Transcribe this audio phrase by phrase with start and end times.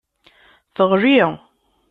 [0.75, 1.19] Teɣli.